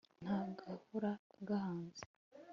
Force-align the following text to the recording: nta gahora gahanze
nta 0.23 0.39
gahora 0.59 1.11
gahanze 1.47 2.03